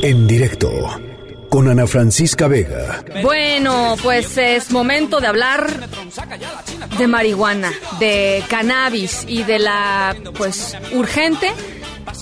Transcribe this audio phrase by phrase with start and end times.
[0.00, 0.70] En directo
[1.48, 3.04] con Ana Francisca Vega.
[3.22, 5.88] Bueno, pues es momento de hablar
[6.96, 11.52] de marihuana, de cannabis y de la pues urgente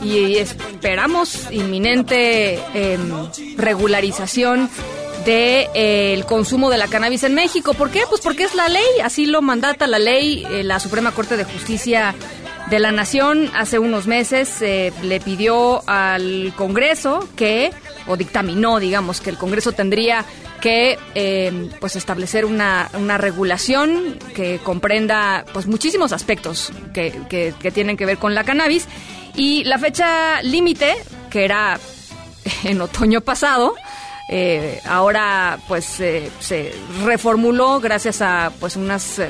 [0.02, 4.68] y esperamos inminente em, regularización
[5.24, 7.74] de, eh, consumo de la cannabis en México.
[7.74, 8.02] ¿Por qué?
[8.08, 11.44] Pues porque es la ley, así lo mandata la ley, eh, la Suprema Corte de
[11.44, 12.14] Justicia
[12.70, 17.72] de la Nación hace unos meses eh, le pidió al Congreso que,
[18.06, 20.24] o dictaminó, digamos, que el Congreso tendría
[20.60, 27.70] que eh, pues establecer una, una, regulación que comprenda pues muchísimos aspectos que, que, que
[27.70, 28.86] tienen que ver con la cannabis.
[29.34, 30.94] Y la fecha límite
[31.30, 31.80] que era
[32.64, 33.74] en otoño pasado
[34.32, 39.28] eh, ahora pues eh, se reformuló gracias a pues unas, eh,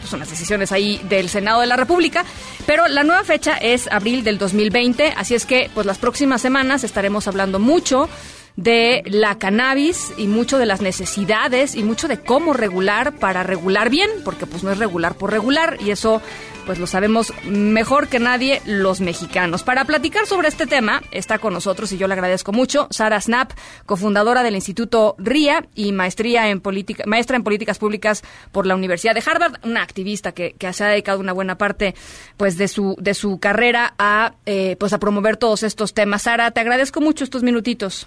[0.00, 2.24] pues, unas decisiones ahí del Senado de la República,
[2.66, 6.82] pero la nueva fecha es abril del 2020, así es que pues las próximas semanas
[6.82, 8.08] estaremos hablando mucho
[8.56, 13.88] de la cannabis y mucho de las necesidades y mucho de cómo regular para regular
[13.88, 16.20] bien, porque pues no es regular por regular y eso
[16.66, 19.62] pues lo sabemos mejor que nadie los mexicanos.
[19.62, 23.52] Para platicar sobre este tema está con nosotros y yo le agradezco mucho Sara Snap,
[23.86, 28.22] cofundadora del Instituto RIA y maestría en política, maestra en políticas públicas
[28.52, 31.94] por la Universidad de Harvard, una activista que, que se ha dedicado una buena parte
[32.36, 36.22] pues de su de su carrera a eh, pues a promover todos estos temas.
[36.22, 38.06] Sara, te agradezco mucho estos minutitos.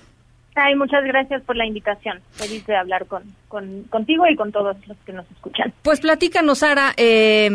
[0.56, 2.20] Ay, muchas gracias por la invitación.
[2.32, 3.24] Feliz de hablar con,
[3.90, 5.74] contigo y con todos los que nos escuchan.
[5.82, 6.94] Pues platícanos, Sara.
[6.96, 7.50] Eh,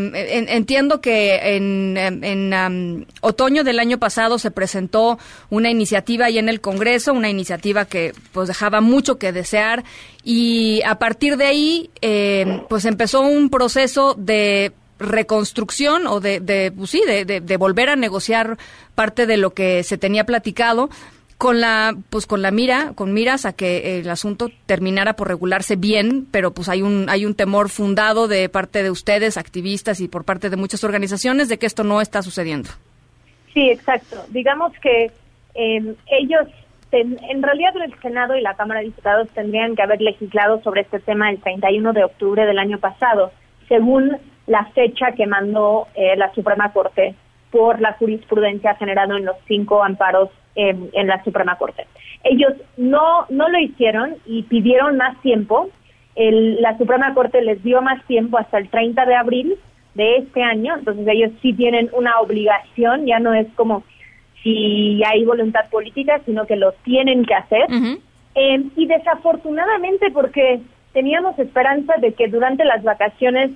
[0.49, 6.61] entiendo que en, en otoño del año pasado se presentó una iniciativa ahí en el
[6.61, 9.85] Congreso, una iniciativa que pues dejaba mucho que desear
[10.25, 16.73] y a partir de ahí eh, pues empezó un proceso de reconstrucción o de, de
[16.77, 18.59] pues sí, de volver a negociar
[18.97, 20.91] parte de lo que se tenía platicado
[21.39, 25.77] con la pues con la mira con miras a que el asunto terminara por regularse
[25.77, 30.09] bien pero pues hay un hay un temor fundado de parte de ustedes activistas y
[30.09, 32.71] por parte de muchas organizaciones de que esto no está sucediendo.
[33.55, 34.17] Sí exacto.
[34.31, 35.13] Digamos que
[35.55, 36.49] eh, ellos
[36.91, 40.99] en realidad el Senado y la Cámara de Diputados tendrían que haber legislado sobre este
[41.01, 43.31] tema el 31 de octubre del año pasado
[43.69, 44.17] según
[44.47, 47.15] la fecha que mandó eh, la Suprema Corte
[47.51, 51.87] por la jurisprudencia generada en los cinco amparos en, la Suprema Corte.
[52.25, 55.71] Ellos no, no lo hicieron y pidieron más tiempo.
[56.17, 59.55] la Suprema Corte les dio más tiempo hasta el 30 de abril
[59.95, 63.83] de este año, entonces ellos sí tienen una obligación, ya no es como
[64.43, 67.67] si hay voluntad política, sino que lo tienen que hacer.
[68.35, 70.61] Em, y desafortunadamente, porque
[70.93, 73.51] teníamos esperanza de que durante las vacaciones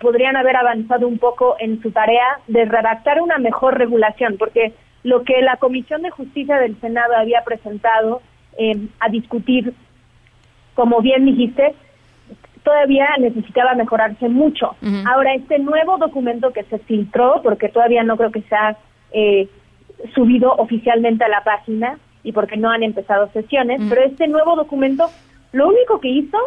[0.00, 5.24] podrían haber avanzado un poco en su tarea de redactar una mejor regulación, porque lo
[5.24, 8.22] que la Comisión de Justicia del Senado había presentado
[8.58, 9.72] eh, a discutir,
[10.74, 11.74] como bien dijiste,
[12.62, 14.76] todavía necesitaba mejorarse mucho.
[15.06, 18.76] Ahora, este nuevo documento que se filtró, porque todavía no creo que se ha
[19.12, 19.48] eh,
[20.14, 25.08] subido oficialmente a la página y porque no han empezado sesiones, pero este nuevo documento
[25.52, 26.38] lo único que hizo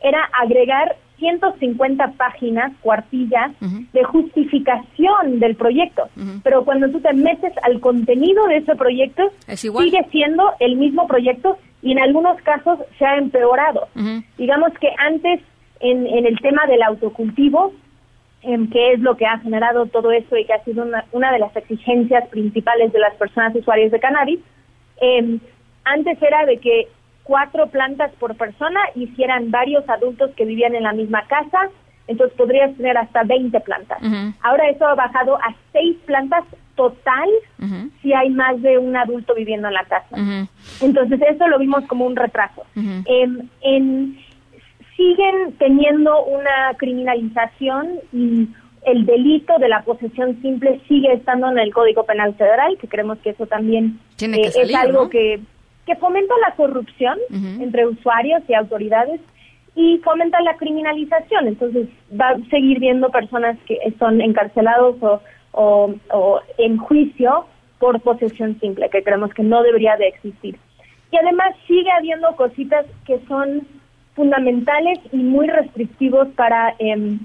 [0.00, 3.52] era agregar 150 páginas, cuartillas,
[3.92, 6.08] de justificación del proyecto.
[6.42, 11.58] Pero cuando tú te metes al contenido de ese proyecto, sigue siendo el mismo proyecto
[11.80, 13.86] y en algunos casos se ha empeorado.
[14.36, 15.40] Digamos que antes,
[15.78, 17.72] en, el tema del autocultivo,
[18.42, 21.38] en que es lo que ha generado todo esto y que ha sido una, de
[21.38, 24.40] las exigencias principales de las personas usuarias de cannabis,
[25.00, 25.38] em,
[25.84, 26.88] antes era de que
[27.22, 31.70] cuatro plantas por persona y si eran varios adultos que vivían en la misma casa,
[32.08, 33.98] entonces podrías tener hasta 20 plantas.
[34.42, 36.44] Ahora eso ha bajado a seis plantas
[36.74, 37.28] total
[38.00, 40.16] si hay más de un adulto viviendo en la casa.
[40.80, 42.64] Entonces eso lo vimos como un retraso.
[42.74, 44.18] Em, en,
[44.96, 48.48] siguen teniendo una criminalización y
[48.84, 53.18] el delito de la posesión simple sigue estando en el Código Penal Federal, que creemos
[53.18, 55.40] que eso también eh, es algo que
[55.86, 57.18] que fomenta la corrupción
[57.60, 59.20] entre usuarios y autoridades
[59.74, 61.48] y fomenta la criminalización.
[61.48, 61.88] Entonces
[62.18, 65.20] va a seguir viendo personas que son encarcelados o,
[65.52, 67.46] o, en juicio
[67.78, 70.56] por posesión simple, que creemos que no debería de existir.
[71.10, 73.66] Y además sigue habiendo cositas que son
[74.14, 77.18] fundamentales y muy restrictivos para, em,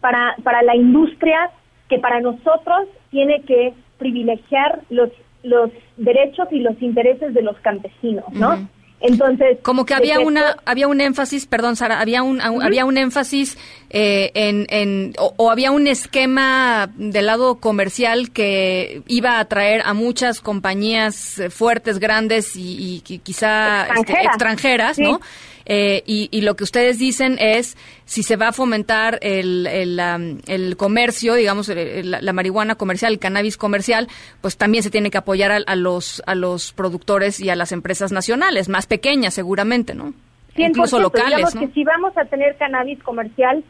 [0.00, 1.50] para, para la industria,
[1.88, 5.10] que para nosotros tiene que privilegiar los
[5.42, 8.68] los derechos y los intereses de los campesinos, ¿no?
[9.02, 13.58] Entonces, como que había una había un énfasis, perdón Sara, había un había un énfasis
[13.90, 19.92] eh, en, en o, había un esquema del lado comercial que iba a atraer a
[19.92, 25.20] muchas compañías eh, fuertes, grandes y, quizá este, extranjeras, ¿no?
[25.64, 31.34] Eh, y, lo que ustedes dicen es, si se va a fomentar el, el, comercio,
[31.34, 34.08] digamos, la, marihuana comercial, el cannabis comercial,
[34.40, 38.12] pues también se tiene que apoyar a, los, a los productores y a las empresas
[38.12, 40.14] nacionales, más pequeñas seguramente, ¿no?
[40.56, 43.64] Incluso locales, digamos que si vamos a tener cannabis comercial,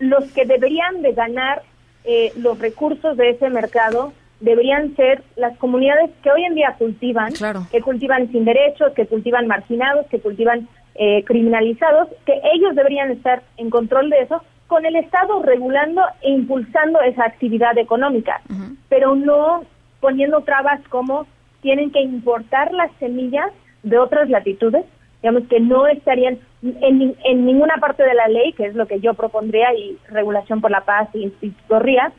[0.00, 1.62] los que deberían de ganar
[2.04, 7.32] eh, los recursos de ese mercado deberían ser las comunidades que hoy en día cultivan,
[7.70, 10.68] que cultivan sin derechos, que cultivan marginados, que cultivan
[10.98, 16.30] eh, criminalizados, que ellos deberían estar en control de eso, con el Estado regulando e
[16.30, 18.40] impulsando esa actividad económica,
[18.88, 19.62] pero no
[20.00, 21.26] poniendo trabas como
[21.60, 23.50] tienen que importar las semillas
[23.82, 24.84] de otras latitudes,
[25.22, 29.00] digamos que no estarían en, en ninguna parte de la ley, que es lo que
[29.00, 32.12] yo propondría, y Regulación por la Paz y Instituto RIA,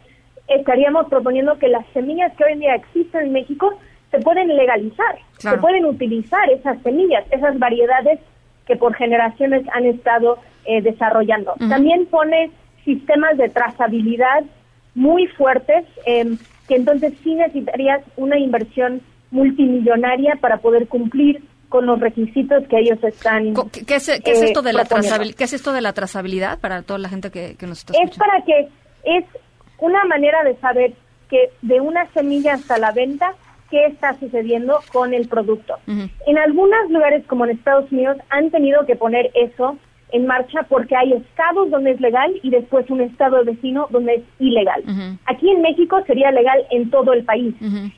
[0.48, 3.78] estaríamos proponiendo que las semillas que hoy en día existen en México
[4.12, 8.20] se pueden legalizar, se pueden utilizar esas semillas, esas variedades
[8.68, 11.54] que por generaciones han estado eh, desarrollando.
[11.70, 12.52] También pone
[12.84, 14.44] sistemas de trazabilidad
[14.96, 16.38] muy fuertes, em,
[16.68, 23.02] que entonces sí necesitarías una inversión multimillonaria para poder cumplir con los requisitos que ellos
[23.04, 23.54] están.
[23.72, 25.38] ¿Qué, es, esto de la trazabilidad?
[25.38, 28.12] ¿Qué es esto de la trazabilidad para toda la gente que, nos está escuchando?
[28.12, 28.68] Es para que
[29.04, 29.26] es
[29.80, 30.94] una manera de saber
[31.30, 33.34] que de una semilla hasta la venta
[33.70, 35.76] qué está sucediendo con el producto.
[35.88, 39.78] En algunos lugares, como en Estados Unidos, han tenido que poner eso
[40.12, 44.24] en marcha porque hay estados donde es legal y después un estado vecino donde es
[44.40, 44.84] ilegal.
[45.26, 47.54] Aquí en México sería legal en todo el país.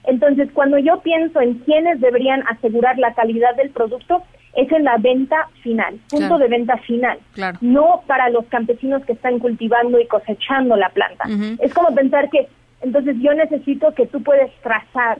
[0.05, 4.23] Entonces, cuando yo pienso en quiénes deberían asegurar la calidad del producto,
[4.55, 7.19] es en la venta final, punto de venta final,
[7.61, 11.25] no para los campesinos que están cultivando y cosechando la planta.
[11.59, 12.47] Es como pensar que
[12.81, 15.19] entonces yo necesito que tú puedes trazar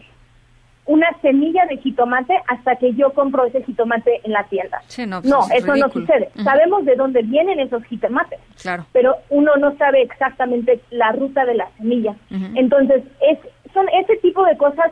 [0.90, 4.82] una semilla de jitomate hasta que yo compro ese jitomate en la tienda.
[5.06, 6.32] no, pues eso no sucede.
[6.44, 8.88] Sabemos de dónde vienen esos jitomates, claro.
[8.92, 12.16] pero uno no sabe exactamente la ruta de la semilla.
[12.56, 13.38] Entonces, es,
[13.72, 14.92] son ese tipo de cosas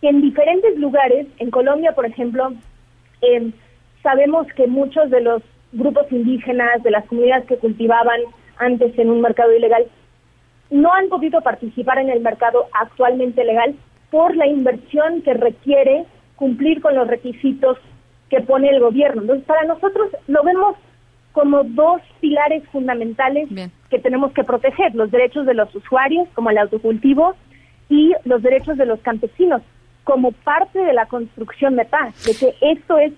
[0.00, 2.54] que en diferentes lugares, en Colombia, por ejemplo,
[3.20, 3.52] em,
[4.02, 5.42] sabemos que muchos de los
[5.72, 8.20] grupos indígenas, de las comunidades que cultivaban
[8.56, 9.84] antes en un mercado ilegal,
[10.70, 13.74] no han podido participar en el mercado actualmente legal
[14.14, 16.04] por la inversión que requiere
[16.36, 17.78] cumplir con los requisitos
[18.30, 19.22] que pone el gobierno.
[19.22, 20.76] Entonces, para nosotros lo vemos
[21.32, 23.48] como dos pilares fundamentales
[23.90, 27.34] que tenemos que proteger, los derechos de los usuarios, como el autocultivo,
[27.88, 29.62] y los derechos de los campesinos,
[30.04, 33.12] como parte de la construcción de paz, de que esto es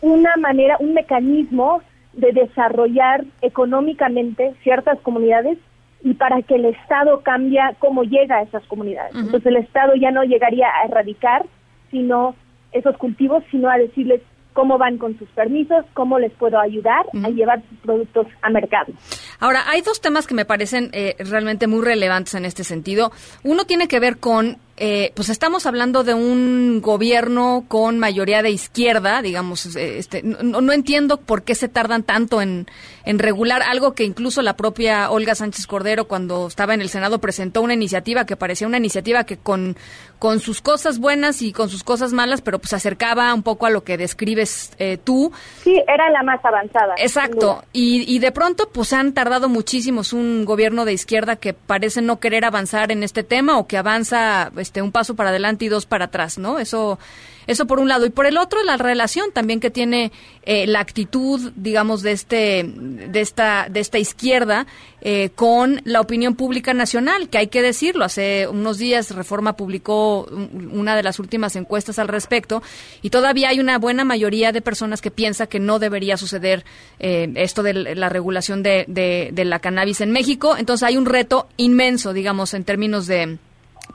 [0.00, 1.82] una manera, un mecanismo
[2.14, 5.58] de desarrollar económicamente ciertas comunidades
[6.02, 9.14] y para que el Estado cambie cómo llega a esas comunidades.
[9.14, 11.44] Entonces el Estado ya no llegaría a erradicar
[11.90, 12.34] sino
[12.72, 14.20] esos cultivos, sino a decirles
[14.52, 18.92] cómo van con sus permisos, cómo les puedo ayudar a llevar sus productos a mercado.
[19.38, 23.12] Ahora, hay dos temas que me parecen eh, realmente muy relevantes en este sentido.
[23.44, 28.50] Uno tiene que ver con eh, pues estamos hablando de un gobierno con mayoría de
[28.50, 32.66] izquierda, digamos, eh, este, no, entiendo por qué se tardan tanto en,
[33.04, 37.20] en, regular algo que incluso la propia Olga Sánchez Cordero cuando estaba en el Senado
[37.20, 39.76] presentó una iniciativa que parecía una iniciativa que con,
[40.20, 43.70] con sus cosas buenas y con sus cosas malas, pero pues acercaba un poco a
[43.70, 45.32] lo que describes eh, tú.
[45.64, 46.94] Sí, era la más avanzada.
[46.98, 51.52] Exacto, y, y de pronto pues han tardado muchísimo, es un gobierno de izquierda que
[51.52, 55.64] parece no querer avanzar en este tema o que avanza este, un paso para adelante
[55.64, 56.58] y dos para atrás, ¿no?
[56.58, 56.98] Eso,
[57.46, 58.04] eso por un lado.
[58.04, 62.64] Y por el otro, la relación también que tiene eh, la actitud, digamos, de, este,
[62.66, 64.66] de, esta, de esta izquierda
[65.00, 68.04] eh, con la opinión pública nacional, que hay que decirlo.
[68.04, 72.62] Hace unos días Reforma publicó una de las últimas encuestas al respecto
[73.00, 76.66] y todavía hay una buena mayoría de personas que piensa que no debería suceder
[76.98, 80.56] eh, esto de la regulación de, de la cannabis en México.
[80.58, 83.38] Entonces hay un reto inmenso, digamos, en términos de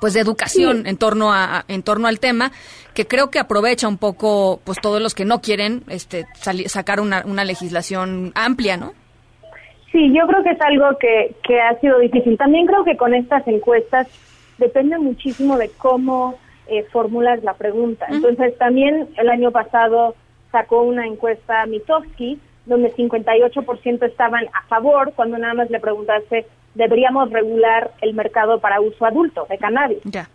[0.03, 2.51] pues de educación en torno a en torno al tema
[2.93, 6.25] que creo que aprovecha un poco pues todos los que no quieren este
[6.65, 8.91] sacar una, una legislación amplia no
[9.93, 12.38] sí yo creo que es algo que, que ha sido difícil.
[12.38, 14.07] También creo que con estas encuestas
[14.57, 18.05] depende muchísimo de cómo eh, formulas la pregunta.
[18.10, 20.15] Entonces también el año pasado
[20.51, 27.31] sacó una encuesta Mitofsky donde 58% estaban a favor cuando nada más le preguntaste deberíamos
[27.31, 29.99] regular el mercado para uso adulto de cannabis.
[30.03, 30.27] Ya.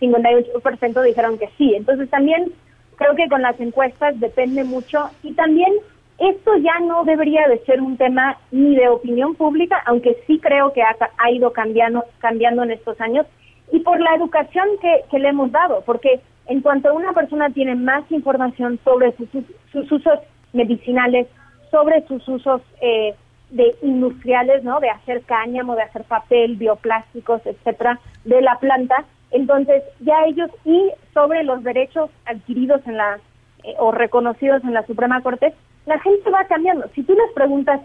[0.00, 1.74] 58% dijeron que sí.
[1.74, 2.52] Entonces también
[2.96, 5.72] creo que con las encuestas depende mucho y también
[6.18, 10.72] esto ya no debería de ser un tema ni de opinión pública, aunque sí creo
[10.72, 13.24] que ha, ido cambiando, cambiando en estos años,
[13.70, 17.76] y por la educación que, que, le hemos dado, porque en cuanto una persona tiene
[17.76, 19.28] más información sobre sus,
[19.70, 20.18] sus usos
[20.52, 21.28] medicinales,
[21.70, 23.14] sobre sus usos eh,
[23.50, 24.80] de industriales, ¿no?
[24.80, 29.04] De hacer cáñamo, de hacer papel, bioplásticos, etcétera, de la planta.
[29.30, 33.18] Entonces, ya ellos y sobre los derechos adquiridos en la
[33.64, 35.54] eh, o reconocidos en la Suprema Corte,
[35.86, 36.88] la gente va cambiando.
[36.94, 37.80] Si tú les preguntas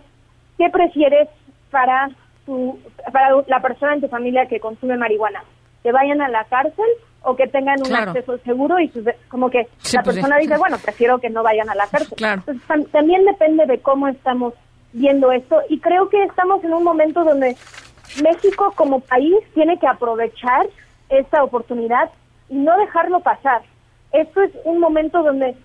[0.58, 1.30] qué prefieres
[1.72, 2.10] para
[2.46, 2.78] tu
[3.12, 5.44] para la persona en tu familia que consume marihuana,
[5.82, 6.86] que vayan a la cárcel
[7.24, 8.92] o que tengan un acceso seguro y
[9.30, 12.18] como que la pues persona dice, bueno, prefiero que no vayan a la cárcel.
[12.20, 14.54] Entonces, también depende de cómo estamos
[14.94, 17.58] viendo esto y creo que estamos en un momento donde
[18.22, 20.68] México como país tiene que aprovechar
[21.10, 22.10] esta oportunidad
[22.50, 23.62] y no dejarlo pasar.
[24.12, 25.56] Esto es un momento donde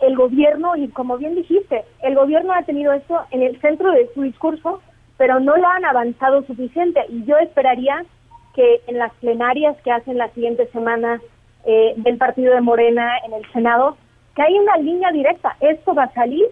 [0.00, 4.08] el gobierno, y como bien dijiste, el gobierno ha tenido esto en el centro de
[4.14, 4.80] su discurso,
[5.16, 8.04] pero no lo han avanzado suficiente y yo esperaría
[8.54, 11.20] que en las plenarias que hacen la siguiente semana
[11.64, 13.96] eh, del partido de Morena en el Senado,
[14.36, 15.56] que hay una línea directa.
[15.60, 16.46] Esto va a salir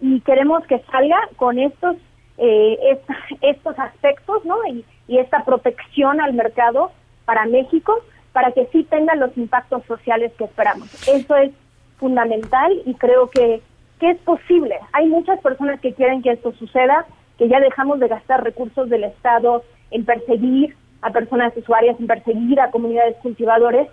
[0.00, 1.96] y queremos que salga con estos
[2.36, 2.98] eh,
[3.42, 4.56] estos aspectos, ¿no?
[4.68, 6.90] Y, esta protección al mercado
[7.26, 7.94] para México,
[8.32, 10.88] para que sí tengan los impactos sociales que esperamos.
[11.06, 11.52] Eso es
[11.98, 13.60] fundamental y creo que,
[14.00, 14.76] que es posible.
[14.94, 17.04] Hay muchas personas que quieren que esto suceda,
[17.36, 22.58] que ya dejamos de gastar recursos del Estado en perseguir a personas usuarias, en perseguir
[22.58, 23.88] a comunidades cultivadores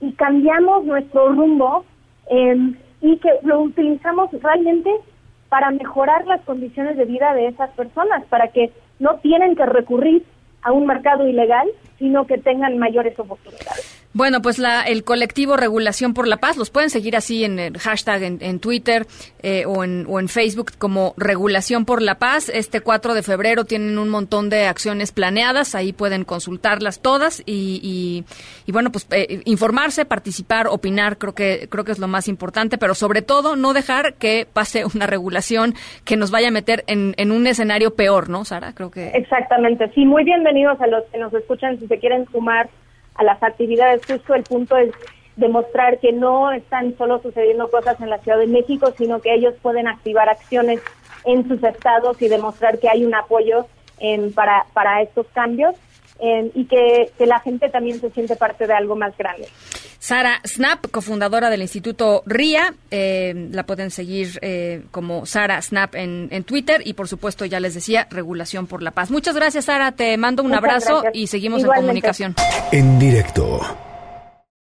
[0.00, 1.84] y cambiamos nuestro rumbo
[2.30, 4.90] em, y que lo utilizamos realmente
[5.54, 10.24] para mejorar las condiciones de vida de esas personas, para que no tienen que recurrir
[10.62, 13.93] a un mercado ilegal, sino que tengan mayores oportunidades.
[14.14, 17.78] Bueno, pues la, el colectivo Regulación por la Paz, los pueden seguir así en el
[17.78, 19.06] hashtag en, Twitter
[19.42, 22.48] eh, o, en, o en Facebook como Regulación por la Paz.
[22.48, 28.24] Este 4 de febrero tienen un montón de acciones planeadas, ahí pueden consultarlas todas y,
[28.66, 32.78] y, bueno, pues eh, informarse, participar, opinar, creo que, creo que es lo más importante,
[32.78, 37.14] pero sobre todo no dejar que pase una regulación que nos vaya a meter en,
[37.16, 38.74] en un escenario peor, ¿no, Sara?
[38.74, 39.08] Creo que...
[39.08, 42.70] Exactamente, sí, muy bienvenidos a los que nos escuchan, si se quieren sumar
[43.14, 44.02] a las actividades.
[44.06, 44.92] Justo el punto es
[45.36, 49.54] demostrar que no están solo sucediendo cosas en la Ciudad de México, sino que ellos
[49.62, 50.80] pueden activar acciones
[51.24, 53.66] en sus estados y demostrar que hay un apoyo
[54.34, 55.74] para, para estos cambios
[56.20, 59.48] y que, la gente también se siente parte de algo más grande.
[59.98, 66.28] Sara Snap, cofundadora del Instituto RIA, eh, la pueden seguir eh, como Sara Snap en,
[66.30, 69.10] en, Twitter y por supuesto ya les decía, Regulación por la Paz.
[69.10, 72.34] Muchas gracias Sara, te mando un abrazo y seguimos en comunicación.
[72.70, 73.60] En directo.